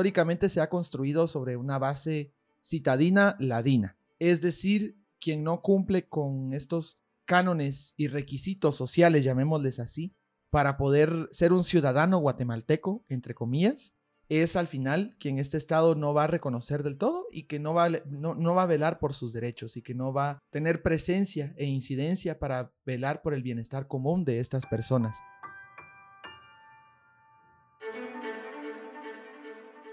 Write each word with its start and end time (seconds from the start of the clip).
históricamente 0.00 0.48
se 0.48 0.62
ha 0.62 0.70
construido 0.70 1.26
sobre 1.26 1.58
una 1.58 1.78
base 1.78 2.32
citadina 2.62 3.36
ladina, 3.38 3.98
es 4.18 4.40
decir, 4.40 4.96
quien 5.20 5.44
no 5.44 5.60
cumple 5.60 6.08
con 6.08 6.54
estos 6.54 6.98
cánones 7.26 7.92
y 7.98 8.08
requisitos 8.08 8.76
sociales, 8.76 9.24
llamémosles 9.24 9.78
así, 9.78 10.14
para 10.48 10.78
poder 10.78 11.28
ser 11.32 11.52
un 11.52 11.64
ciudadano 11.64 12.16
guatemalteco, 12.16 13.04
entre 13.10 13.34
comillas, 13.34 13.92
es 14.30 14.56
al 14.56 14.68
final 14.68 15.16
quien 15.20 15.38
este 15.38 15.58
Estado 15.58 15.94
no 15.94 16.14
va 16.14 16.24
a 16.24 16.28
reconocer 16.28 16.82
del 16.82 16.96
todo 16.96 17.26
y 17.30 17.42
que 17.42 17.58
no 17.58 17.74
va, 17.74 17.90
no, 18.06 18.34
no 18.34 18.54
va 18.54 18.62
a 18.62 18.66
velar 18.66 19.00
por 19.00 19.12
sus 19.12 19.34
derechos 19.34 19.76
y 19.76 19.82
que 19.82 19.94
no 19.94 20.14
va 20.14 20.30
a 20.30 20.38
tener 20.48 20.82
presencia 20.82 21.52
e 21.58 21.66
incidencia 21.66 22.38
para 22.38 22.72
velar 22.86 23.20
por 23.20 23.34
el 23.34 23.42
bienestar 23.42 23.86
común 23.86 24.24
de 24.24 24.40
estas 24.40 24.64
personas. 24.64 25.18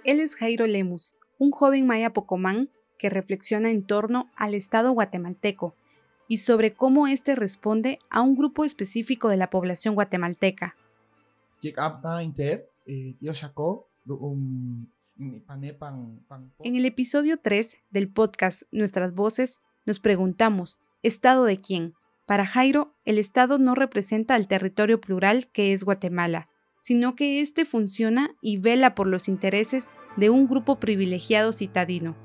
Él 0.08 0.22
es 0.22 0.36
Jairo 0.36 0.66
Lemus, 0.68 1.16
un 1.38 1.52
joven 1.52 1.86
maya 1.86 2.14
pocomán 2.14 2.70
que 2.98 3.10
reflexiona 3.10 3.70
en 3.70 3.84
torno 3.84 4.30
al 4.38 4.54
Estado 4.56 4.92
guatemalteco 4.94 5.76
y 6.30 6.38
sobre 6.38 6.72
cómo 6.72 7.08
éste 7.08 7.36
responde 7.36 8.00
a 8.10 8.22
un 8.22 8.38
grupo 8.38 8.64
específico 8.64 9.28
de 9.28 9.36
la 9.36 9.50
población 9.50 9.96
guatemalteca. 9.96 10.78
En 16.64 16.76
el 16.78 16.86
episodio 16.86 17.38
3 17.38 17.78
del 17.90 18.08
podcast 18.08 18.64
Nuestras 18.72 19.14
Voces 19.14 19.60
nos 19.86 20.00
preguntamos, 20.00 20.80
¿Estado 21.04 21.44
de 21.44 21.58
quién? 21.58 21.96
Para 22.26 22.46
Jairo, 22.46 22.94
el 23.04 23.20
Estado 23.20 23.58
no 23.58 23.76
representa 23.76 24.36
al 24.36 24.48
territorio 24.48 25.02
plural 25.02 25.50
que 25.50 25.74
es 25.74 25.84
Guatemala, 25.84 26.48
sino 26.80 27.18
que 27.18 27.42
éste 27.42 27.66
funciona 27.66 28.36
y 28.42 28.62
vela 28.62 28.96
por 28.96 29.08
los 29.08 29.28
intereses 29.28 29.90
de 30.18 30.30
un 30.30 30.48
grupo 30.48 30.80
privilegiado 30.80 31.52
citadino. 31.52 32.16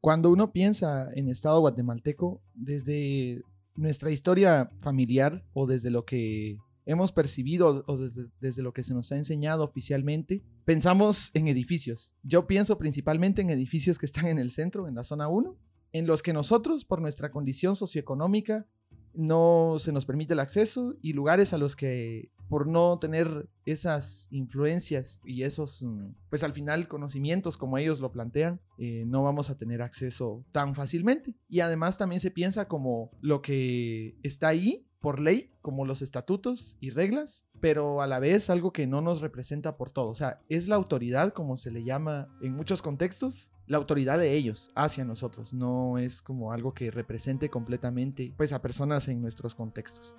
Cuando 0.00 0.30
uno 0.30 0.52
piensa 0.52 1.08
en 1.14 1.28
Estado 1.28 1.60
guatemalteco, 1.60 2.40
desde 2.54 3.42
nuestra 3.74 4.10
historia 4.10 4.70
familiar 4.80 5.44
o 5.52 5.66
desde 5.66 5.90
lo 5.90 6.04
que 6.04 6.58
hemos 6.86 7.12
percibido 7.12 7.84
o 7.86 7.98
desde, 7.98 8.62
lo 8.62 8.72
que 8.72 8.82
se 8.82 8.94
nos 8.94 9.12
ha 9.12 9.16
enseñado 9.16 9.64
oficialmente, 9.64 10.42
pensamos 10.64 11.30
en 11.34 11.48
edificios. 11.48 12.14
Yo 12.22 12.46
pienso 12.46 12.78
principalmente 12.78 13.42
en 13.42 13.50
edificios 13.50 13.98
que 13.98 14.06
están 14.06 14.26
en 14.26 14.38
el 14.38 14.50
centro, 14.50 14.88
en 14.88 14.94
la 14.94 15.04
zona 15.04 15.28
1, 15.28 15.56
en 15.92 16.06
los 16.06 16.22
que 16.22 16.32
nosotros, 16.32 16.84
por 16.84 17.02
nuestra 17.02 17.30
condición 17.30 17.76
socioeconómica, 17.76 18.66
no 19.14 19.76
se 19.78 19.92
nos 19.92 20.06
permite 20.06 20.34
el 20.34 20.40
acceso 20.40 20.94
y 21.02 21.12
lugares 21.12 21.52
a 21.52 21.58
los 21.58 21.76
que 21.76 22.30
por 22.50 22.66
no 22.66 22.98
tener 22.98 23.48
esas 23.64 24.26
influencias 24.32 25.20
y 25.24 25.44
esos, 25.44 25.84
mm, 25.84 26.14
pues 26.28 26.42
al 26.42 26.52
final 26.52 26.88
conocimientos 26.88 27.56
como 27.56 27.78
ellos 27.78 28.00
lo 28.00 28.10
plantean, 28.10 28.60
eh, 28.76 29.04
no 29.06 29.22
vamos 29.22 29.50
a 29.50 29.56
tener 29.56 29.82
acceso 29.82 30.44
tan 30.50 30.74
fácilmente. 30.74 31.32
Y 31.48 31.60
además 31.60 31.96
también 31.96 32.20
se 32.20 32.32
piensa 32.32 32.66
como 32.66 33.12
lo 33.20 33.40
que 33.40 34.18
está 34.24 34.48
ahí 34.48 34.84
por 35.00 35.20
ley, 35.20 35.52
como 35.60 35.86
los 35.86 36.02
estatutos 36.02 36.76
y 36.80 36.90
reglas, 36.90 37.46
pero 37.60 38.02
a 38.02 38.06
la 38.06 38.18
vez 38.18 38.50
algo 38.50 38.72
que 38.72 38.86
no 38.86 39.00
nos 39.00 39.20
representa 39.20 39.76
por 39.76 39.92
todo. 39.92 40.08
O 40.08 40.14
sea, 40.14 40.40
es 40.48 40.68
la 40.68 40.76
autoridad, 40.76 41.32
como 41.32 41.56
se 41.56 41.70
le 41.70 41.84
llama 41.84 42.28
en 42.42 42.52
muchos 42.52 42.82
contextos, 42.82 43.50
la 43.70 43.76
autoridad 43.76 44.18
de 44.18 44.34
ellos 44.34 44.68
hacia 44.74 45.04
nosotros, 45.04 45.54
no 45.54 45.96
es 45.96 46.22
como 46.22 46.52
algo 46.52 46.74
que 46.74 46.90
represente 46.90 47.50
completamente 47.50 48.34
pues 48.36 48.52
a 48.52 48.60
personas 48.60 49.06
en 49.06 49.22
nuestros 49.22 49.54
contextos. 49.54 50.16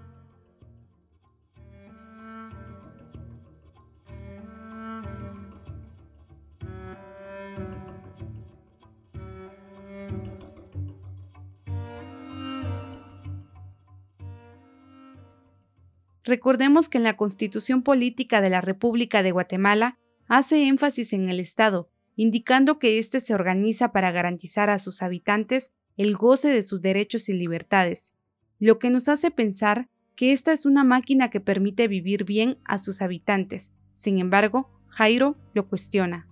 Recordemos 16.24 16.88
que 16.88 17.00
en 17.00 17.04
la 17.04 17.18
Constitución 17.18 17.84
Política 17.84 18.40
de 18.40 18.50
la 18.50 18.62
República 18.62 19.24
de 19.24 19.34
Guatemala 19.34 19.98
hace 20.30 20.68
énfasis 20.68 21.12
en 21.12 21.28
el 21.28 21.42
Estado, 21.42 21.90
indicando 22.16 22.80
que 22.80 22.98
éste 22.98 23.20
se 23.20 23.34
organiza 23.34 23.92
para 23.92 24.12
garantizar 24.12 24.70
a 24.70 24.80
sus 24.80 25.02
habitantes 25.02 25.72
el 25.98 26.16
goce 26.16 26.50
de 26.50 26.64
sus 26.64 26.82
derechos 26.82 27.30
y 27.30 27.34
libertades, 27.34 28.14
lo 28.60 28.80
que 28.80 28.90
nos 28.90 29.10
hace 29.10 29.32
pensar 29.32 29.90
que 30.16 30.32
esta 30.32 30.54
es 30.54 30.66
una 30.66 30.84
máquina 30.84 31.30
que 31.30 31.40
permite 31.40 31.88
vivir 31.88 32.26
bien 32.26 32.60
a 32.64 32.78
sus 32.78 33.02
habitantes. 33.02 33.72
Sin 33.92 34.20
embargo, 34.20 34.70
Jairo 34.88 35.38
lo 35.54 35.68
cuestiona. 35.68 36.28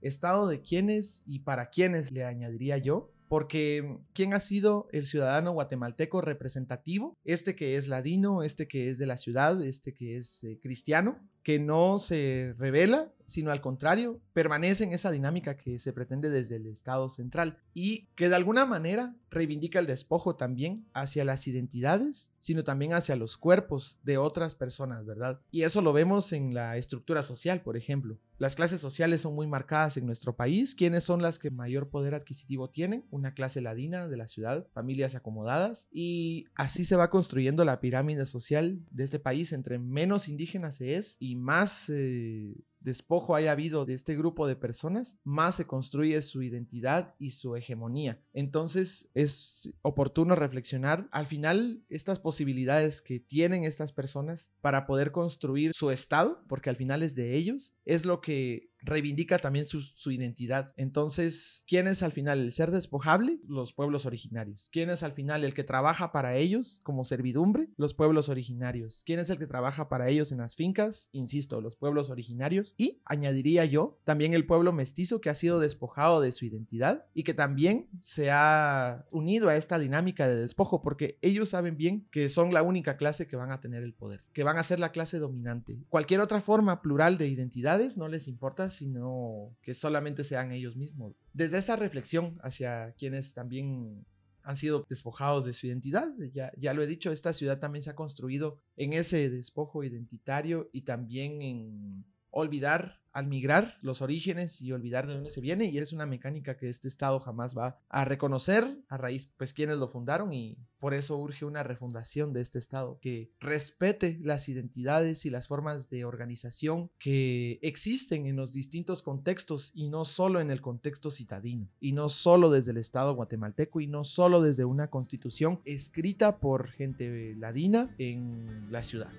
¿Estado 0.00 0.48
de 0.48 0.62
quiénes 0.62 1.22
y 1.26 1.40
para 1.40 1.70
quiénes 1.70 2.10
le 2.12 2.24
añadiría 2.24 2.78
yo? 2.78 3.12
porque 3.30 4.00
¿quién 4.12 4.34
ha 4.34 4.40
sido 4.40 4.88
el 4.90 5.06
ciudadano 5.06 5.52
guatemalteco 5.52 6.20
representativo? 6.20 7.16
Este 7.22 7.54
que 7.54 7.76
es 7.76 7.86
ladino, 7.86 8.42
este 8.42 8.66
que 8.66 8.90
es 8.90 8.98
de 8.98 9.06
la 9.06 9.16
ciudad, 9.16 9.62
este 9.62 9.94
que 9.94 10.16
es 10.16 10.42
eh, 10.42 10.58
cristiano, 10.60 11.16
que 11.42 11.58
no 11.58 11.98
se 11.98 12.54
revela, 12.58 13.12
sino 13.26 13.52
al 13.52 13.60
contrario, 13.60 14.20
permanece 14.32 14.82
en 14.82 14.92
esa 14.92 15.10
dinámica 15.10 15.56
que 15.56 15.78
se 15.78 15.92
pretende 15.92 16.30
desde 16.30 16.56
el 16.56 16.66
Estado 16.66 17.08
central 17.08 17.58
y 17.72 18.06
que 18.16 18.28
de 18.28 18.34
alguna 18.34 18.66
manera 18.66 19.14
reivindica 19.30 19.78
el 19.78 19.86
despojo 19.86 20.34
también 20.34 20.86
hacia 20.92 21.24
las 21.24 21.46
identidades, 21.46 22.32
sino 22.40 22.64
también 22.64 22.92
hacia 22.92 23.14
los 23.14 23.36
cuerpos 23.36 23.98
de 24.02 24.18
otras 24.18 24.56
personas, 24.56 25.06
¿verdad? 25.06 25.40
Y 25.52 25.62
eso 25.62 25.80
lo 25.80 25.92
vemos 25.92 26.32
en 26.32 26.54
la 26.54 26.76
estructura 26.76 27.22
social, 27.22 27.62
por 27.62 27.76
ejemplo. 27.76 28.18
Las 28.38 28.56
clases 28.56 28.80
sociales 28.80 29.20
son 29.20 29.34
muy 29.34 29.46
marcadas 29.46 29.98
en 29.98 30.06
nuestro 30.06 30.34
país. 30.34 30.74
¿Quiénes 30.74 31.04
son 31.04 31.20
las 31.20 31.38
que 31.38 31.50
mayor 31.50 31.90
poder 31.90 32.14
adquisitivo 32.14 32.70
tienen? 32.70 33.04
Una 33.10 33.34
clase 33.34 33.60
ladina 33.60 34.08
de 34.08 34.16
la 34.16 34.28
ciudad, 34.28 34.66
familias 34.72 35.14
acomodadas. 35.14 35.86
Y 35.92 36.46
así 36.54 36.86
se 36.86 36.96
va 36.96 37.10
construyendo 37.10 37.66
la 37.66 37.80
pirámide 37.80 38.24
social 38.24 38.80
de 38.90 39.04
este 39.04 39.18
país. 39.18 39.52
Entre 39.52 39.78
menos 39.78 40.26
indígenas 40.26 40.76
se 40.76 40.96
es 40.96 41.18
y 41.20 41.29
más 41.36 41.88
eh, 41.88 42.54
despojo 42.80 43.34
haya 43.34 43.52
habido 43.52 43.84
de 43.84 43.94
este 43.94 44.16
grupo 44.16 44.46
de 44.46 44.56
personas, 44.56 45.18
más 45.22 45.56
se 45.56 45.66
construye 45.66 46.20
su 46.22 46.42
identidad 46.42 47.14
y 47.18 47.32
su 47.32 47.56
hegemonía. 47.56 48.20
Entonces 48.32 49.08
es 49.14 49.70
oportuno 49.82 50.34
reflexionar 50.34 51.08
al 51.12 51.26
final 51.26 51.84
estas 51.88 52.18
posibilidades 52.18 53.02
que 53.02 53.20
tienen 53.20 53.64
estas 53.64 53.92
personas 53.92 54.50
para 54.60 54.86
poder 54.86 55.12
construir 55.12 55.72
su 55.74 55.90
estado, 55.90 56.42
porque 56.48 56.70
al 56.70 56.76
final 56.76 57.02
es 57.02 57.14
de 57.14 57.36
ellos, 57.36 57.74
es 57.84 58.04
lo 58.04 58.20
que 58.20 58.69
reivindica 58.82 59.38
también 59.38 59.64
su, 59.64 60.10
identidad. 60.10 60.72
Entonces, 60.76 61.64
¿quién 61.66 61.86
es 61.86 62.02
al 62.02 62.12
final 62.12 62.40
el 62.40 62.52
ser 62.52 62.70
despojable? 62.70 63.38
Los 63.46 63.72
pueblos 63.72 64.06
originarios. 64.06 64.68
¿Quién 64.72 64.90
es 64.90 65.02
al 65.02 65.12
final 65.12 65.44
el 65.44 65.54
que 65.54 65.64
trabaja 65.64 66.12
para 66.12 66.36
ellos 66.36 66.80
como 66.82 67.04
servidumbre? 67.04 67.68
Los 67.76 67.94
pueblos 67.94 68.28
originarios. 68.28 69.02
¿Quién 69.06 69.20
es 69.20 69.30
el 69.30 69.38
que 69.38 69.46
trabaja 69.46 69.88
para 69.88 70.08
ellos 70.08 70.32
en 70.32 70.38
las 70.38 70.56
fincas? 70.56 71.08
Insisto, 71.12 71.60
los 71.60 71.76
pueblos 71.76 72.10
originarios. 72.10 72.74
Y 72.76 73.00
añadiría 73.04 73.64
yo 73.64 73.98
también 74.04 74.34
el 74.34 74.46
pueblo 74.46 74.72
mestizo 74.72 75.20
que 75.20 75.30
ha 75.30 75.34
sido 75.34 75.60
despojado 75.60 76.20
de 76.20 76.32
su 76.32 76.44
identidad 76.44 77.06
y 77.14 77.22
que 77.22 77.34
también 77.34 77.88
se 78.00 78.30
ha 78.30 79.06
unido 79.10 79.48
a 79.48 79.56
esta 79.56 79.78
dinámica 79.78 80.26
de 80.26 80.36
despojo 80.36 80.82
porque 80.82 81.18
ellos 81.22 81.50
saben 81.50 81.76
bien 81.76 82.06
que 82.10 82.28
son 82.28 82.52
la 82.52 82.62
única 82.62 82.96
clase 82.96 83.26
que 83.26 83.36
van 83.36 83.50
a 83.50 83.60
tener 83.60 83.82
el 83.82 83.94
poder, 83.94 84.22
que 84.32 84.44
van 84.44 84.58
a 84.58 84.62
ser 84.62 84.80
la 84.80 84.92
clase 84.92 85.18
dominante. 85.18 85.78
Cualquier 85.88 86.20
otra 86.20 86.40
forma 86.40 86.82
plural 86.82 87.18
de 87.18 87.28
identidades 87.28 87.96
no 87.96 88.08
les 88.08 88.28
importa 88.28 88.69
sino 88.70 89.56
que 89.62 89.74
solamente 89.74 90.24
sean 90.24 90.52
ellos 90.52 90.76
mismos. 90.76 91.14
Desde 91.32 91.58
esa 91.58 91.76
reflexión 91.76 92.38
hacia 92.42 92.92
quienes 92.92 93.34
también 93.34 94.06
han 94.42 94.56
sido 94.56 94.86
despojados 94.88 95.44
de 95.44 95.52
su 95.52 95.66
identidad. 95.66 96.08
Ya, 96.32 96.52
ya 96.56 96.74
lo 96.74 96.82
he 96.82 96.86
dicho, 96.86 97.12
esta 97.12 97.32
ciudad 97.32 97.58
también 97.58 97.82
se 97.82 97.90
ha 97.90 97.94
construido 97.94 98.58
en 98.76 98.92
ese 98.92 99.30
despojo 99.30 99.84
identitario 99.84 100.70
y 100.72 100.82
también 100.82 101.42
en 101.42 102.04
olvidar 102.30 103.00
al 103.12 103.26
migrar 103.26 103.78
los 103.82 104.02
orígenes 104.02 104.60
y 104.62 104.72
olvidar 104.72 105.06
de 105.06 105.14
dónde 105.14 105.30
se 105.30 105.40
viene 105.40 105.66
y 105.66 105.78
es 105.78 105.92
una 105.92 106.06
mecánica 106.06 106.56
que 106.56 106.68
este 106.68 106.88
estado 106.88 107.18
jamás 107.20 107.56
va 107.56 107.80
a 107.88 108.04
reconocer 108.04 108.78
a 108.88 108.96
raíz 108.96 109.32
pues 109.36 109.52
quienes 109.52 109.78
lo 109.78 109.88
fundaron 109.88 110.32
y 110.32 110.58
por 110.78 110.94
eso 110.94 111.18
urge 111.18 111.44
una 111.44 111.62
refundación 111.62 112.32
de 112.32 112.40
este 112.40 112.58
estado 112.58 112.98
que 113.00 113.32
respete 113.40 114.18
las 114.22 114.48
identidades 114.48 115.26
y 115.26 115.30
las 115.30 115.48
formas 115.48 115.90
de 115.90 116.04
organización 116.04 116.90
que 116.98 117.58
existen 117.62 118.26
en 118.26 118.36
los 118.36 118.52
distintos 118.52 119.02
contextos 119.02 119.72
y 119.74 119.88
no 119.88 120.04
solo 120.04 120.40
en 120.40 120.50
el 120.50 120.60
contexto 120.60 121.10
citadino 121.10 121.68
y 121.80 121.92
no 121.92 122.08
solo 122.08 122.50
desde 122.50 122.70
el 122.70 122.76
estado 122.76 123.14
guatemalteco 123.14 123.80
y 123.80 123.86
no 123.86 124.04
solo 124.04 124.40
desde 124.40 124.64
una 124.64 124.88
constitución 124.88 125.60
escrita 125.64 126.38
por 126.38 126.68
gente 126.68 127.34
ladina 127.36 127.94
en 127.98 128.70
la 128.70 128.82
ciudad. 128.82 129.10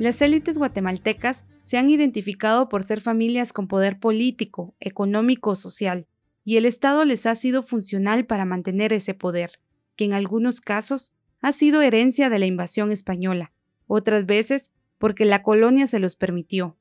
Las 0.00 0.22
élites 0.22 0.56
guatemaltecas 0.56 1.44
se 1.60 1.76
han 1.76 1.90
identificado 1.90 2.70
por 2.70 2.84
ser 2.84 3.02
familias 3.02 3.52
con 3.52 3.68
poder 3.68 4.00
político, 4.00 4.74
económico 4.80 5.50
o 5.50 5.56
social, 5.56 6.06
y 6.42 6.56
el 6.56 6.64
Estado 6.64 7.04
les 7.04 7.26
ha 7.26 7.34
sido 7.34 7.62
funcional 7.62 8.24
para 8.24 8.46
mantener 8.46 8.94
ese 8.94 9.12
poder, 9.12 9.60
que 9.96 10.06
en 10.06 10.14
algunos 10.14 10.62
casos 10.62 11.12
ha 11.42 11.52
sido 11.52 11.82
herencia 11.82 12.30
de 12.30 12.38
la 12.38 12.46
invasión 12.46 12.92
española, 12.92 13.52
otras 13.86 14.24
veces 14.24 14.70
porque 14.96 15.26
la 15.26 15.42
colonia 15.42 15.86
se 15.86 15.98
los 15.98 16.16
permitió. 16.16 16.78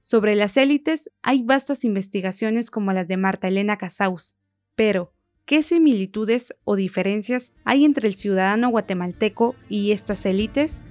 Sobre 0.00 0.36
las 0.36 0.56
élites 0.56 1.10
hay 1.22 1.42
vastas 1.42 1.84
investigaciones 1.84 2.70
como 2.70 2.92
las 2.92 3.08
de 3.08 3.16
Marta 3.16 3.48
Elena 3.48 3.78
Casaus, 3.78 4.36
pero 4.76 5.12
¿qué 5.44 5.64
similitudes 5.64 6.54
o 6.62 6.76
diferencias 6.76 7.52
hay 7.64 7.84
entre 7.84 8.06
el 8.06 8.14
ciudadano 8.14 8.68
guatemalteco 8.68 9.56
y 9.68 9.90
estas 9.90 10.24
élites? 10.24 10.84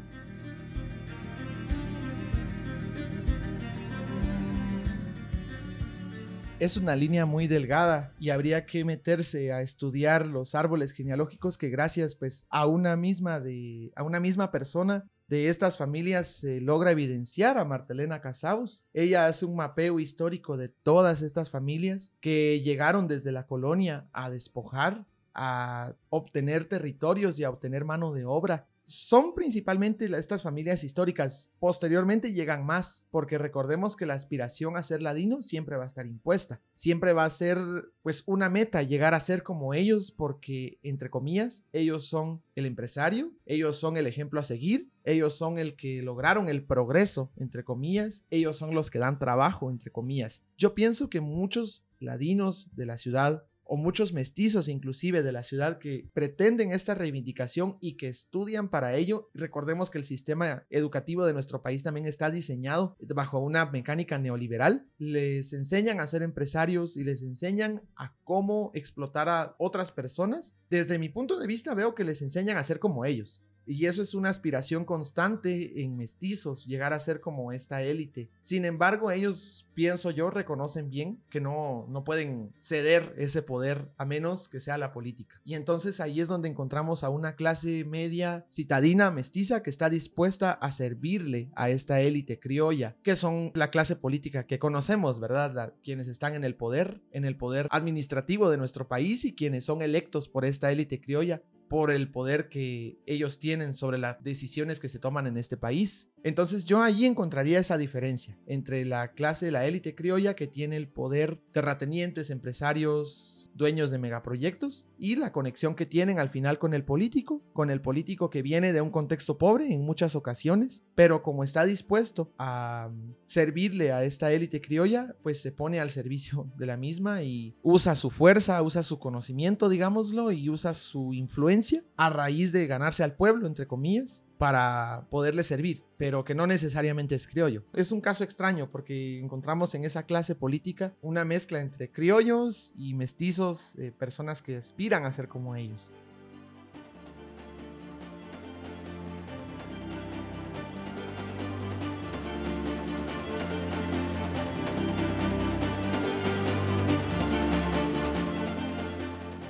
Es 6.60 6.76
una 6.76 6.96
línea 6.96 7.26
muy 7.26 7.48
delgada 7.48 8.14
y 8.20 8.32
habría 8.32 8.66
que 8.66 8.84
meterse 8.84 9.54
a 9.54 9.62
estudiar 9.62 10.26
los 10.26 10.56
árboles 10.56 10.92
genealógicos 10.92 11.58
que 11.58 11.70
gracias 11.70 12.16
pues 12.16 12.46
a 12.50 12.66
una 12.66 12.98
misma 12.98 13.40
de 13.40 13.92
a 13.96 14.04
una 14.04 14.20
misma 14.20 14.52
persona 14.52 15.08
de 15.30 15.48
estas 15.48 15.78
familias 15.78 16.28
se 16.28 16.60
logra 16.60 16.92
evidenciar 16.92 17.58
a 17.58 17.64
Martelena 17.64 18.20
Casaus. 18.20 18.84
Ella 18.94 19.28
hace 19.28 19.46
un 19.46 19.56
mapeo 19.56 20.00
histórico 20.00 20.58
de 20.58 20.70
todas 20.70 21.22
estas 21.22 21.50
familias 21.50 22.12
que 22.20 22.60
llegaron 22.62 23.08
desde 23.08 23.32
la 23.32 23.46
colonia 23.46 24.08
a 24.12 24.30
despojar, 24.30 25.06
a 25.34 25.94
obtener 26.10 26.66
territorios 26.66 27.40
y 27.40 27.44
a 27.44 27.52
obtener 27.52 27.86
mano 27.86 28.12
de 28.12 28.26
obra 28.26 28.68
son 28.90 29.36
principalmente 29.36 30.10
estas 30.18 30.42
familias 30.42 30.84
históricas. 30.84 31.52
Posteriormente 31.60 32.34
llegan 32.34 32.66
más, 32.66 33.06
porque 33.12 33.38
recordemos 33.38 33.96
que 33.96 34.08
la 34.08 34.16
aspiración 34.16 34.76
a 34.76 34.84
ser 34.84 35.04
ladino 35.04 35.44
siempre 35.44 35.78
va 35.78 35.84
a 35.84 35.88
estar 35.88 36.08
impuesta. 36.08 36.60
Siempre 36.74 37.14
va 37.14 37.26
a 37.26 37.30
ser 37.30 37.60
pues 38.02 38.24
una 38.26 38.50
meta 38.50 38.82
llegar 38.82 39.14
a 39.14 39.20
ser 39.20 39.44
como 39.44 39.76
ellos, 39.76 40.12
porque 40.12 40.80
entre 40.82 41.12
comillas, 41.12 41.64
ellos 41.72 42.08
son 42.08 42.42
el 42.56 42.66
empresario, 42.66 43.32
ellos 43.46 43.78
son 43.78 43.96
el 43.96 44.08
ejemplo 44.08 44.40
a 44.40 44.44
seguir, 44.44 44.90
ellos 45.04 45.36
son 45.36 45.60
el 45.60 45.76
que 45.76 46.02
lograron 46.02 46.50
el 46.50 46.64
progreso, 46.64 47.32
entre 47.38 47.64
comillas, 47.64 48.24
ellos 48.32 48.58
son 48.58 48.74
los 48.74 48.90
que 48.90 48.98
dan 48.98 49.20
trabajo, 49.20 49.70
entre 49.70 49.92
comillas. 49.92 50.44
Yo 50.58 50.74
pienso 50.74 51.12
que 51.12 51.22
muchos 51.22 51.86
ladinos 52.00 52.70
de 52.76 52.88
la 52.88 52.98
ciudad 52.98 53.44
o 53.70 53.78
muchos 53.78 54.14
mestizos 54.14 54.68
inclusive 54.68 55.22
de 55.22 55.32
la 55.32 55.44
ciudad 55.44 55.78
que 55.78 56.10
pretenden 56.14 56.72
esta 56.72 56.96
reivindicación 56.96 57.78
y 57.80 57.98
que 57.98 58.08
estudian 58.10 58.70
para 58.70 58.96
ello. 58.96 59.30
Recordemos 59.36 59.92
que 59.92 60.00
el 60.00 60.06
sistema 60.06 60.66
educativo 60.72 61.24
de 61.26 61.34
nuestro 61.34 61.62
país 61.62 61.84
también 61.84 62.08
está 62.08 62.32
diseñado 62.32 62.98
bajo 63.00 63.40
una 63.40 63.68
mecánica 63.68 64.18
neoliberal. 64.18 64.88
Les 64.98 65.54
enseñan 65.54 66.00
a 66.00 66.08
ser 66.08 66.24
empresarios 66.24 66.98
y 66.98 67.04
les 67.04 67.22
enseñan 67.22 67.84
a 67.96 68.16
cómo 68.24 68.72
explotar 68.74 69.30
a 69.30 69.56
otras 69.60 69.92
personas. 69.92 70.58
Desde 70.70 70.98
mi 70.98 71.10
punto 71.10 71.40
de 71.40 71.46
vista 71.46 71.76
veo 71.76 71.94
que 71.94 72.04
les 72.04 72.24
enseñan 72.24 72.58
a 72.58 72.64
ser 72.64 72.80
como 72.80 73.06
ellos. 73.06 73.46
Y 73.72 73.86
eso 73.86 74.02
es 74.02 74.16
una 74.16 74.30
aspiración 74.30 74.84
constante 74.84 75.84
en 75.84 75.96
mestizos, 75.96 76.66
llegar 76.66 76.92
a 76.92 77.00
ser 77.00 77.22
como 77.22 77.52
esta 77.52 77.84
élite. 77.84 78.32
Sin 78.42 78.66
embargo, 78.66 79.12
ellos, 79.12 79.68
pienso 79.76 80.10
yo, 80.10 80.32
reconocen 80.32 80.90
bien 80.90 81.22
que 81.30 81.40
no, 81.40 81.86
no 81.88 82.04
pueden 82.04 82.52
ceder 82.58 83.14
ese 83.16 83.44
poder 83.44 83.92
a 83.98 84.06
menos 84.06 84.50
que 84.50 84.60
sea 84.60 84.80
la 84.80 84.92
política. 84.92 85.40
Y 85.46 85.54
entonces 85.54 86.00
ahí 86.00 86.20
es 86.20 86.28
donde 86.28 86.50
encontramos 86.50 87.04
a 87.04 87.10
una 87.10 87.36
clase 87.36 87.86
media 87.86 88.48
citadina 88.50 89.12
mestiza 89.12 89.62
que 89.62 89.70
está 89.70 89.88
dispuesta 89.92 90.52
a 90.52 90.72
servirle 90.72 91.52
a 91.54 91.70
esta 91.70 92.02
élite 92.02 92.40
criolla, 92.40 92.98
que 93.04 93.16
son 93.16 93.52
la 93.54 93.70
clase 93.70 93.96
política 93.96 94.48
que 94.48 94.58
conocemos, 94.58 95.20
¿verdad? 95.20 95.76
quienes 95.84 96.08
están 96.08 96.34
en 96.34 96.44
el 96.44 96.56
poder, 96.56 97.04
en 97.12 97.24
el 97.24 97.38
poder 97.38 97.68
administrativo 97.70 98.50
de 98.50 98.58
nuestro 98.58 98.88
país 98.88 99.26
y 99.26 99.36
quienes 99.36 99.64
son 99.66 99.84
electos 99.84 100.28
por 100.28 100.44
esta 100.44 100.72
élite 100.72 101.00
criolla 101.00 101.44
por 101.70 101.92
el 101.92 102.12
poder 102.12 102.50
que 102.50 103.00
ellos 103.06 103.40
tienen 103.40 103.74
sobre 103.74 104.00
las 104.00 104.22
decisiones 104.24 104.80
que 104.80 104.90
se 104.90 105.00
toman 105.00 105.28
en 105.28 105.38
este 105.38 105.56
país. 105.56 106.10
Entonces 106.24 106.66
yo 106.66 106.82
allí 106.82 107.06
encontraría 107.06 107.60
esa 107.60 107.78
diferencia 107.78 108.38
entre 108.46 108.86
la 108.86 109.14
clase 109.14 109.46
de 109.46 109.52
la 109.52 109.66
élite 109.66 109.96
criolla 109.96 110.36
que 110.36 110.48
tiene 110.48 110.76
el 110.76 110.88
poder 110.88 111.40
terratenientes, 111.52 112.30
empresarios, 112.30 113.52
dueños 113.54 113.92
de 113.92 114.00
megaproyectos 114.00 114.88
y 114.98 115.16
la 115.16 115.32
conexión 115.32 115.76
que 115.76 115.86
tienen 115.86 116.20
al 116.20 116.30
final 116.30 116.60
con 116.60 116.74
el 116.74 116.84
político, 116.84 117.42
con 117.54 117.70
el 117.70 117.82
político 117.82 118.30
que 118.30 118.42
viene 118.42 118.74
de 118.74 118.82
un 118.82 118.90
contexto 118.90 119.38
pobre 119.38 119.74
en 119.74 119.84
muchas 119.84 120.16
ocasiones, 120.16 120.84
pero 120.96 121.22
como 121.22 121.44
está 121.44 121.66
dispuesto 121.66 122.32
a 122.38 122.90
servirle 123.26 123.92
a 123.92 124.04
esta 124.04 124.32
élite 124.32 124.62
criolla, 124.62 125.16
pues 125.22 125.42
se 125.42 125.52
pone 125.52 125.80
al 125.80 125.90
servicio 125.90 126.52
de 126.58 126.66
la 126.66 126.78
misma 126.78 127.24
y 127.24 127.56
usa 127.62 127.96
su 127.96 128.10
fuerza, 128.10 128.62
usa 128.62 128.84
su 128.84 129.00
conocimiento, 129.00 129.70
digámoslo, 129.70 130.32
y 130.32 130.50
usa 130.50 130.74
su 130.74 131.14
influencia 131.14 131.84
a 131.98 132.10
raíz 132.10 132.52
de 132.52 132.68
ganarse 132.68 133.04
al 133.04 133.16
pueblo, 133.16 133.48
entre 133.48 133.68
comillas, 133.68 134.24
para 134.40 135.06
poderle 135.10 135.44
servir, 135.44 135.84
pero 135.98 136.24
que 136.24 136.34
no 136.34 136.48
necesariamente 136.48 137.14
es 137.14 137.28
criollo. 137.28 137.66
Es 137.74 137.92
un 137.92 138.00
caso 138.00 138.24
extraño 138.24 138.72
porque 138.72 139.20
encontramos 139.20 139.76
en 139.76 139.84
esa 139.84 140.04
clase 140.04 140.34
política 140.34 140.94
una 141.02 141.26
mezcla 141.26 141.60
entre 141.60 141.92
criollos 141.92 142.72
y 142.78 142.94
mestizos, 142.94 143.76
eh, 143.78 143.92
personas 143.92 144.42
que 144.42 144.56
aspiran 144.56 145.06
a 145.06 145.12
ser 145.12 145.28
como 145.28 145.58
ellos. 145.58 145.92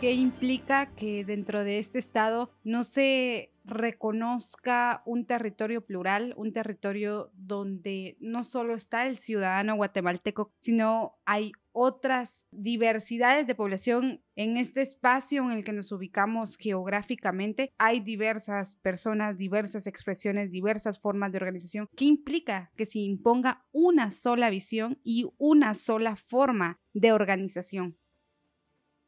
¿Qué 0.01 0.13
implica 0.13 0.95
que 0.95 1.25
dentro 1.25 1.63
de 1.63 1.77
este 1.77 1.99
estado 1.99 2.49
no 2.63 2.83
se 2.83 3.51
reconozca 3.69 5.01
un 5.05 5.25
territorio 5.25 5.85
plural, 5.85 6.33
un 6.37 6.51
territorio 6.51 7.31
donde 7.33 8.17
no 8.19 8.43
solo 8.43 8.75
está 8.75 9.07
el 9.07 9.17
ciudadano 9.17 9.75
guatemalteco, 9.75 10.51
sino 10.59 11.19
hay 11.25 11.51
otras 11.71 12.45
diversidades 12.51 13.47
de 13.47 13.55
población 13.55 14.21
en 14.35 14.57
este 14.57 14.81
espacio 14.81 15.43
en 15.43 15.51
el 15.51 15.63
que 15.63 15.71
nos 15.71 15.91
ubicamos 15.91 16.57
geográficamente. 16.57 17.71
Hay 17.77 18.01
diversas 18.01 18.73
personas, 18.73 19.37
diversas 19.37 19.87
expresiones, 19.87 20.51
diversas 20.51 20.99
formas 20.99 21.31
de 21.31 21.37
organización. 21.37 21.87
¿Qué 21.95 22.05
implica 22.05 22.71
que 22.75 22.85
se 22.85 22.99
imponga 22.99 23.65
una 23.71 24.11
sola 24.11 24.49
visión 24.49 24.99
y 25.03 25.27
una 25.37 25.73
sola 25.73 26.15
forma 26.15 26.79
de 26.93 27.11
organización? 27.11 27.97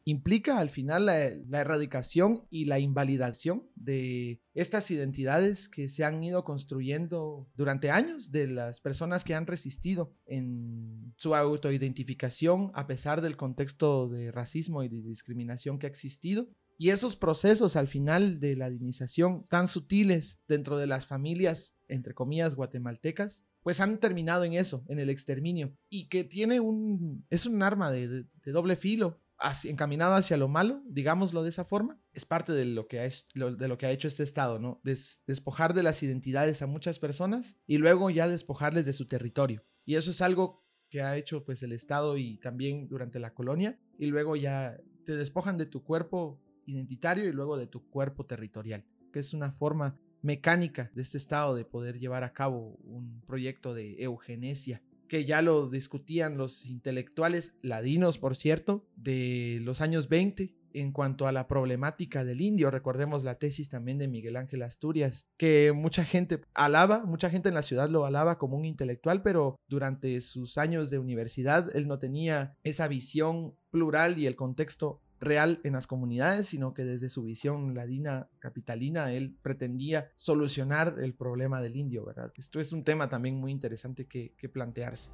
Implica 0.06 0.60
al 0.60 0.70
final 0.70 1.06
la, 1.06 1.26
erradicación 1.62 2.46
y 2.50 2.66
la 2.66 2.80
invalidación 2.80 3.68
de 3.76 4.42
estas 4.54 4.90
identidades 4.92 5.70
que 5.70 5.88
se 5.88 6.04
han 6.04 6.24
ido 6.24 6.44
construyendo 6.44 7.48
durante 7.56 7.92
años 7.92 8.32
de 8.32 8.48
las 8.48 8.82
personas 8.82 9.24
que 9.24 9.36
han 9.36 9.48
resistido 9.48 10.14
en 10.26 11.14
su 11.18 11.36
autoidentificación 11.36 12.72
a 12.74 12.88
pesar 12.88 13.22
del 13.22 13.38
contexto 13.38 14.10
de 14.10 14.32
racismo 14.32 14.84
y 14.84 14.90
de 14.90 15.02
discriminación 15.02 15.80
que 15.80 15.88
ha 15.88 15.90
existido. 15.90 16.50
Y 16.78 16.90
esos 16.90 17.16
procesos 17.16 17.76
al 17.76 17.88
final 17.88 18.40
de 18.40 18.56
la 18.56 18.72
dinización 18.72 19.46
tan 19.50 19.68
sutiles 19.68 20.40
dentro 20.48 20.78
de 20.78 20.88
las 20.88 21.06
familias, 21.06 21.76
entre 21.88 22.16
comillas, 22.16 22.56
guatemaltecas, 22.56 23.46
pues 23.62 23.80
han 23.80 24.00
terminado 24.00 24.44
en 24.46 24.54
eso, 24.54 24.84
en 24.88 24.98
el 24.98 25.12
exterminio, 25.12 25.78
y 25.90 26.10
que 26.10 26.24
tiene 26.24 26.60
un, 26.60 27.24
es 27.30 27.46
un 27.46 27.62
arma 27.62 27.92
de 27.92 28.26
doble 28.46 28.76
filo, 28.76 29.22
encaminado 29.66 30.16
hacia 30.16 30.38
lo 30.38 30.48
malo, 30.48 30.82
digámoslo 30.88 31.44
de 31.44 31.50
esa 31.50 31.66
forma, 31.66 32.00
es 32.14 32.26
parte 32.26 32.54
de 32.54 32.66
lo 32.66 32.88
que 32.88 33.00
ha, 33.00 33.04
de 33.04 33.68
lo 33.68 33.78
que 33.78 33.86
ha 33.86 33.92
hecho 33.92 34.08
este 34.08 34.24
Estado, 34.24 34.60
¿no? 34.60 34.82
despojar 34.84 35.74
de 35.74 35.84
las 35.84 36.04
identidades 36.04 36.62
a 36.62 36.68
muchas 36.68 37.00
personas 37.00 37.56
y 37.68 37.78
luego 37.78 38.10
ya 38.10 38.28
despojarles 38.28 38.86
de 38.86 38.94
su 38.94 39.08
territorio. 39.08 39.64
Y 39.86 39.96
eso 39.96 40.12
es 40.12 40.22
algo 40.22 40.64
que 40.90 41.02
ha 41.02 41.18
hecho 41.18 41.44
pues 41.46 41.64
el 41.64 41.72
Estado 41.72 42.18
y 42.18 42.38
también 42.40 42.88
durante 42.88 43.20
la 43.20 43.34
colonia 43.34 43.80
y 43.98 44.08
luego 44.08 44.36
ya 44.36 44.78
te 45.06 45.16
despojan 45.16 45.58
de 45.58 45.66
tu 45.66 45.84
cuerpo 45.84 46.40
identitario 46.66 47.28
y 47.28 47.32
luego 47.32 47.58
de 47.58 47.68
tu 47.68 47.90
cuerpo 47.90 48.26
territorial, 48.26 48.86
que 49.12 49.20
es 49.20 49.34
una 49.34 49.52
forma 49.52 49.98
mecánica 50.22 50.92
de 50.94 51.02
este 51.02 51.18
Estado 51.18 51.56
de 51.56 51.66
poder 51.66 51.98
llevar 51.98 52.24
a 52.24 52.34
cabo 52.34 52.78
un 52.84 53.22
proyecto 53.26 53.74
de 53.74 54.04
eugenesia 54.04 54.82
que 55.12 55.26
ya 55.26 55.42
lo 55.42 55.68
discutían 55.68 56.38
los 56.38 56.66
intelectuales 56.66 57.58
ladinos, 57.62 58.18
por 58.18 58.38
cierto, 58.38 58.88
de 58.96 59.60
los 59.62 59.82
años 59.82 60.08
20 60.08 60.56
en 60.74 60.94
cuanto 60.94 61.28
a 61.28 61.34
la 61.34 61.50
problemática 61.50 62.24
del 62.24 62.40
indio. 62.40 62.72
Recordemos 62.72 63.26
la 63.26 63.36
tesis 63.36 63.68
también 63.68 63.98
de 63.98 64.08
Miguel 64.08 64.38
Ángel 64.38 64.64
Asturias, 64.64 65.26
que 65.36 65.74
mucha 65.76 66.06
gente 66.06 66.40
alaba, 66.54 67.04
mucha 67.04 67.30
gente 67.30 67.50
en 67.50 67.56
la 67.56 67.62
ciudad 67.62 67.90
lo 67.90 68.06
alaba 68.06 68.38
como 68.38 68.56
un 68.56 68.64
intelectual, 68.64 69.22
pero 69.22 69.58
durante 69.68 70.22
sus 70.22 70.58
años 70.58 70.90
de 70.90 71.00
universidad 71.00 71.70
él 71.76 71.90
no 71.90 72.00
tenía 72.00 72.56
esa 72.64 72.88
visión 72.88 73.54
plural 73.70 74.18
y 74.18 74.28
el 74.28 74.38
contexto 74.38 75.02
real 75.22 75.62
en 75.64 75.74
las 75.74 75.88
comunidades, 75.88 76.48
sino 76.48 76.74
que 76.74 76.84
desde 76.84 77.08
su 77.08 77.24
visión 77.24 77.76
ladina 77.76 78.28
capitalina 78.40 79.14
él 79.14 79.38
pretendía 79.42 80.12
solucionar 80.16 80.96
el 81.00 81.14
problema 81.14 81.62
del 81.62 81.76
indio, 81.76 82.04
¿verdad? 82.04 82.34
Esto 82.36 82.60
es 82.60 82.74
un 82.74 82.84
tema 82.84 83.08
también 83.08 83.36
muy 83.36 83.52
interesante 83.52 84.08
que, 84.08 84.34
plantearse. 84.52 85.12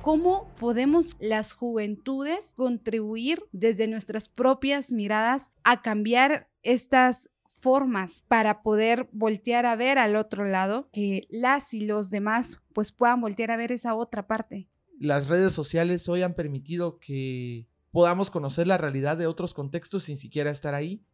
cómo 0.00 0.48
podemos 0.58 1.18
las 1.20 1.52
juventudes 1.52 2.54
contribuir 2.56 3.44
desde 3.52 3.88
nuestras 3.88 4.30
propias 4.30 4.90
miradas 4.90 5.50
a 5.64 5.82
cambiar 5.82 6.48
estas 6.62 7.28
formas 7.58 8.24
para 8.28 8.62
poder 8.62 9.08
voltear 9.12 9.66
a 9.66 9.76
ver 9.76 9.98
al 9.98 10.16
otro 10.16 10.46
lado, 10.46 10.88
que 10.92 11.26
las 11.30 11.74
y 11.74 11.80
los 11.80 12.10
demás 12.10 12.60
pues 12.72 12.92
puedan 12.92 13.20
voltear 13.20 13.50
a 13.50 13.56
ver 13.56 13.72
esa 13.72 13.94
otra 13.94 14.26
parte. 14.26 14.68
Las 14.98 15.28
redes 15.28 15.52
sociales 15.52 16.08
hoy 16.08 16.22
han 16.22 16.34
permitido 16.34 16.98
que 16.98 17.66
podamos 17.90 18.30
conocer 18.30 18.66
la 18.66 18.78
realidad 18.78 19.16
de 19.16 19.26
otros 19.26 19.54
contextos 19.54 20.04
sin 20.04 20.18
siquiera 20.18 20.50
estar 20.50 20.74
ahí 20.74 21.04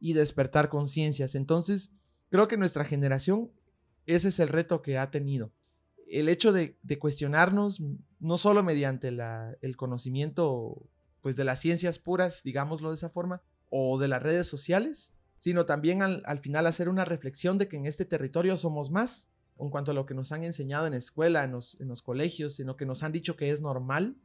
y 0.00 0.12
despertar 0.12 0.68
conciencias. 0.68 1.34
Entonces, 1.34 1.90
creo 2.30 2.48
que 2.48 2.56
nuestra 2.56 2.84
generación, 2.84 3.50
ese 4.06 4.28
es 4.28 4.38
el 4.38 4.48
reto 4.48 4.82
que 4.82 4.98
ha 4.98 5.10
tenido. 5.10 5.52
El 6.08 6.28
hecho 6.28 6.52
de, 6.52 6.76
cuestionarnos, 6.98 7.82
no 8.20 8.38
solo 8.38 8.62
mediante 8.62 9.08
el 9.08 9.76
conocimiento 9.76 10.82
pues, 11.20 11.36
de 11.36 11.44
las 11.44 11.60
ciencias 11.60 11.98
puras, 11.98 12.42
digámoslo 12.44 12.90
de 12.90 12.96
esa 12.96 13.10
forma, 13.10 13.42
o 13.70 13.98
de 13.98 14.08
las 14.08 14.22
redes 14.22 14.46
sociales, 14.46 15.12
sino 15.44 15.66
también 15.66 16.00
al, 16.00 16.38
final 16.40 16.66
hacer 16.66 16.88
una 16.88 17.04
reflexión 17.04 17.58
de 17.58 17.68
que 17.68 17.76
en 17.76 17.84
este 17.84 18.06
territorio 18.06 18.56
somos 18.56 18.90
más 18.90 19.28
en 19.60 19.68
cuanto 19.68 19.90
a 19.90 19.94
lo 19.94 20.06
que 20.06 20.14
nos 20.14 20.32
han 20.32 20.42
enseñado 20.42 20.86
en 20.86 20.94
escuela, 20.94 21.44
en 21.44 21.52
los, 21.52 21.78
en 21.82 21.88
los 21.88 22.00
colegios, 22.00 22.58
lo 22.60 22.78
que 22.78 22.86
nos 22.86 23.02
han 23.02 23.12
dicho 23.12 23.36
que 23.36 23.50
es 23.50 23.60
normal, 23.60 24.16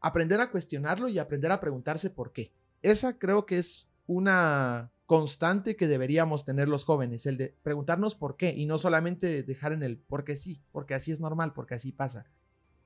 aprender 0.00 0.40
a 0.40 0.50
cuestionarlo 0.50 1.08
y 1.08 1.18
aprender 1.18 1.52
a 1.52 1.60
preguntarse 1.60 2.08
por 2.08 2.32
qué. 2.32 2.54
Esa 2.80 3.18
creo 3.18 3.44
que 3.44 3.58
es 3.58 3.86
una 4.06 4.90
constante 5.04 5.76
que 5.76 5.88
deberíamos 5.88 6.46
tener 6.46 6.68
los 6.68 6.84
jóvenes, 6.84 7.26
el 7.26 7.36
de 7.36 7.54
preguntarnos 7.62 8.14
por 8.14 8.38
qué 8.38 8.54
y 8.56 8.64
no 8.64 8.78
solamente 8.78 9.42
dejar 9.42 9.74
en 9.74 9.82
el 9.82 9.98
porque 9.98 10.36
sí, 10.36 10.62
porque 10.72 10.94
así 10.94 11.12
es 11.12 11.20
normal, 11.20 11.52
porque 11.52 11.74
así 11.74 11.92
pasa. 11.92 12.24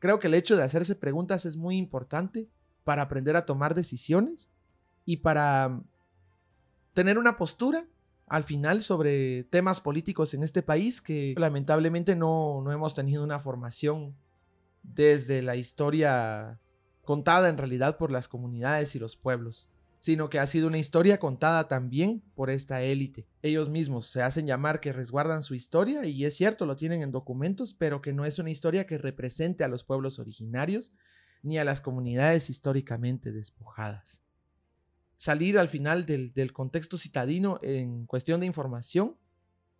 Creo 0.00 0.18
que 0.18 0.26
el 0.26 0.34
hecho 0.34 0.56
de 0.56 0.64
hacerse 0.64 0.96
preguntas 0.96 1.46
es 1.46 1.56
muy 1.56 1.76
importante 1.76 2.48
para 2.82 3.02
aprender 3.02 3.36
a 3.36 3.46
tomar 3.46 3.76
decisiones 3.76 4.50
y 5.04 5.18
para 5.18 5.80
tener 6.92 7.18
una 7.18 7.36
postura 7.36 7.86
al 8.26 8.44
final 8.44 8.82
sobre 8.82 9.44
temas 9.44 9.80
políticos 9.80 10.34
en 10.34 10.42
este 10.42 10.62
país 10.62 11.00
que 11.00 11.34
lamentablemente 11.36 12.14
no, 12.14 12.62
no 12.62 12.70
hemos 12.72 12.94
tenido 12.94 13.24
una 13.24 13.40
formación 13.40 14.14
desde 14.82 15.42
la 15.42 15.56
historia 15.56 16.60
contada 17.04 17.48
en 17.48 17.58
realidad 17.58 17.98
por 17.98 18.12
las 18.12 18.28
comunidades 18.28 18.94
y 18.94 19.00
los 19.00 19.16
pueblos, 19.16 19.68
sino 19.98 20.30
que 20.30 20.38
ha 20.38 20.46
sido 20.46 20.68
una 20.68 20.78
historia 20.78 21.18
contada 21.18 21.66
también 21.66 22.22
por 22.36 22.50
esta 22.50 22.82
élite. 22.82 23.26
Ellos 23.42 23.68
mismos 23.68 24.06
se 24.06 24.22
hacen 24.22 24.46
llamar 24.46 24.78
que 24.78 24.92
resguardan 24.92 25.42
su 25.42 25.56
historia 25.56 26.06
y 26.06 26.24
es 26.24 26.36
cierto, 26.36 26.66
lo 26.66 26.76
tienen 26.76 27.02
en 27.02 27.10
documentos, 27.10 27.74
pero 27.74 28.00
que 28.00 28.12
no 28.12 28.24
es 28.24 28.38
una 28.38 28.50
historia 28.50 28.86
que 28.86 28.96
represente 28.96 29.64
a 29.64 29.68
los 29.68 29.82
pueblos 29.82 30.20
originarios 30.20 30.92
ni 31.42 31.58
a 31.58 31.64
las 31.64 31.80
comunidades 31.80 32.48
históricamente 32.48 33.32
despojadas 33.32 34.22
salir 35.20 35.58
al 35.58 35.68
final 35.68 36.06
del, 36.06 36.52
contexto 36.54 36.96
citadino 36.96 37.58
en 37.60 38.06
cuestión 38.06 38.40
de 38.40 38.46
información 38.46 39.18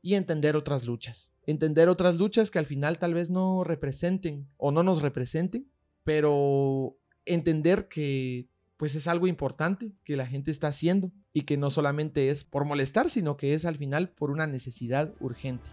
y 0.03 0.13
entender 0.13 0.55
otras 0.55 0.85
luchas. 0.85 1.33
Entender 1.47 1.89
otras 1.89 2.17
luchas 2.17 2.51
que 2.51 2.59
al 2.59 2.67
final 2.67 2.99
tal 2.99 3.15
vez 3.15 3.31
no 3.31 3.65
representen 3.65 4.47
o 4.59 4.71
no 4.71 4.83
nos 4.83 5.01
representen, 5.01 5.67
pero 6.05 6.95
entender 7.25 7.89
que 7.89 8.49
pues 8.77 8.95
es 8.95 9.09
algo 9.09 9.27
importante 9.27 9.93
que 10.05 10.15
la 10.15 10.27
gente 10.27 10.51
está 10.51 10.69
haciendo 10.69 11.11
y 11.33 11.43
que 11.43 11.57
no 11.57 11.71
solamente 11.71 12.29
es 12.29 12.45
por 12.45 12.67
molestar, 12.67 13.09
sino 13.09 13.39
que 13.39 13.55
es 13.55 13.65
al 13.65 13.79
final 13.79 14.11
por 14.11 14.31
una 14.31 14.47
necesidad 14.47 15.15
urgente. 15.21 15.71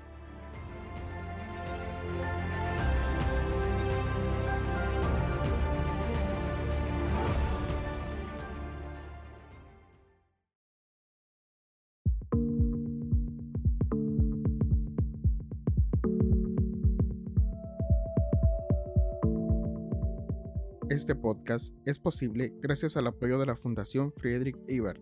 Este 20.98 21.14
podcast 21.14 21.76
es 21.86 22.00
posible 22.00 22.56
gracias 22.60 22.98
al 22.98 23.06
apoyo 23.06 23.38
de 23.38 23.46
la 23.46 23.56
Fundación 23.56 24.12
Friedrich 24.14 24.58
Ebert 24.68 25.00